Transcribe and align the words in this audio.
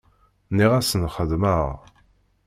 Nniɣ-asen 0.51 1.09
xeddmeɣ. 1.15 1.67